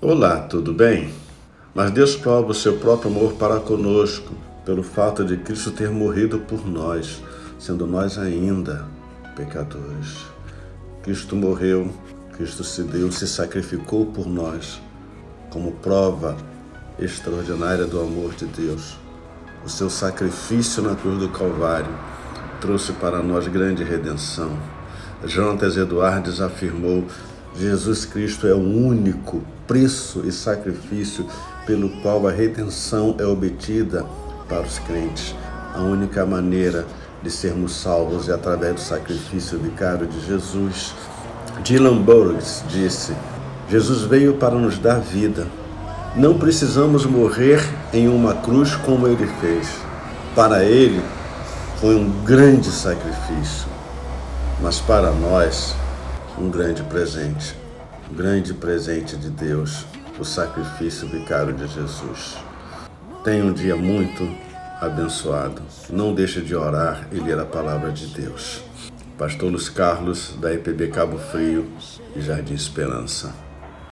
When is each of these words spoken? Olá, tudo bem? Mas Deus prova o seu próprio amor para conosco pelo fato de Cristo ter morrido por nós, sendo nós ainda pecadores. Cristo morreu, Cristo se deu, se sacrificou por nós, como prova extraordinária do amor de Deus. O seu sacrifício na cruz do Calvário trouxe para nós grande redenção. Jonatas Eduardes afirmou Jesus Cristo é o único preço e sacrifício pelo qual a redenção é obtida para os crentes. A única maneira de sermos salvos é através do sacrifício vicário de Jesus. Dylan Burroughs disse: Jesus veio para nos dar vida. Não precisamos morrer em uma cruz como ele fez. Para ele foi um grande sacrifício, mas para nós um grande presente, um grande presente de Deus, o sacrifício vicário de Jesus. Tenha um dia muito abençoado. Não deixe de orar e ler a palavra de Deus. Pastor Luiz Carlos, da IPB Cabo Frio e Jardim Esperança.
Olá, 0.00 0.42
tudo 0.42 0.72
bem? 0.72 1.12
Mas 1.74 1.90
Deus 1.90 2.14
prova 2.14 2.52
o 2.52 2.54
seu 2.54 2.78
próprio 2.78 3.10
amor 3.10 3.32
para 3.32 3.58
conosco 3.58 4.32
pelo 4.64 4.80
fato 4.80 5.24
de 5.24 5.36
Cristo 5.36 5.72
ter 5.72 5.90
morrido 5.90 6.38
por 6.38 6.64
nós, 6.64 7.20
sendo 7.58 7.84
nós 7.84 8.16
ainda 8.16 8.86
pecadores. 9.34 10.24
Cristo 11.02 11.34
morreu, 11.34 11.92
Cristo 12.36 12.62
se 12.62 12.84
deu, 12.84 13.10
se 13.10 13.26
sacrificou 13.26 14.06
por 14.06 14.28
nós, 14.28 14.80
como 15.50 15.72
prova 15.72 16.36
extraordinária 16.96 17.84
do 17.84 18.00
amor 18.00 18.36
de 18.36 18.46
Deus. 18.46 18.96
O 19.66 19.68
seu 19.68 19.90
sacrifício 19.90 20.80
na 20.80 20.94
cruz 20.94 21.18
do 21.18 21.28
Calvário 21.30 21.92
trouxe 22.60 22.92
para 22.92 23.20
nós 23.20 23.48
grande 23.48 23.82
redenção. 23.82 24.56
Jonatas 25.24 25.76
Eduardes 25.76 26.40
afirmou 26.40 27.04
Jesus 27.56 28.04
Cristo 28.04 28.46
é 28.46 28.54
o 28.54 28.58
único 28.58 29.42
preço 29.66 30.22
e 30.24 30.32
sacrifício 30.32 31.26
pelo 31.66 31.88
qual 32.00 32.26
a 32.26 32.30
redenção 32.30 33.14
é 33.18 33.24
obtida 33.24 34.04
para 34.48 34.62
os 34.62 34.78
crentes. 34.78 35.34
A 35.74 35.80
única 35.80 36.24
maneira 36.24 36.86
de 37.22 37.30
sermos 37.30 37.72
salvos 37.74 38.28
é 38.28 38.32
através 38.32 38.74
do 38.74 38.80
sacrifício 38.80 39.58
vicário 39.58 40.06
de 40.06 40.20
Jesus. 40.26 40.94
Dylan 41.62 41.98
Burroughs 41.98 42.62
disse: 42.68 43.12
Jesus 43.68 44.02
veio 44.02 44.34
para 44.34 44.54
nos 44.54 44.78
dar 44.78 45.00
vida. 45.00 45.46
Não 46.16 46.38
precisamos 46.38 47.04
morrer 47.04 47.60
em 47.92 48.08
uma 48.08 48.34
cruz 48.34 48.74
como 48.76 49.06
ele 49.06 49.26
fez. 49.40 49.68
Para 50.34 50.64
ele 50.64 51.02
foi 51.80 51.94
um 51.94 52.08
grande 52.24 52.70
sacrifício, 52.70 53.68
mas 54.60 54.80
para 54.80 55.10
nós 55.10 55.76
um 56.40 56.50
grande 56.50 56.84
presente, 56.84 57.56
um 58.08 58.14
grande 58.14 58.54
presente 58.54 59.16
de 59.16 59.28
Deus, 59.28 59.84
o 60.20 60.24
sacrifício 60.24 61.08
vicário 61.08 61.52
de 61.52 61.66
Jesus. 61.66 62.36
Tenha 63.24 63.44
um 63.44 63.52
dia 63.52 63.74
muito 63.74 64.28
abençoado. 64.80 65.60
Não 65.90 66.14
deixe 66.14 66.40
de 66.40 66.54
orar 66.54 67.08
e 67.10 67.16
ler 67.16 67.40
a 67.40 67.44
palavra 67.44 67.90
de 67.90 68.06
Deus. 68.06 68.62
Pastor 69.18 69.50
Luiz 69.50 69.68
Carlos, 69.68 70.36
da 70.40 70.54
IPB 70.54 70.88
Cabo 70.88 71.18
Frio 71.18 71.66
e 72.14 72.20
Jardim 72.20 72.54
Esperança. 72.54 73.34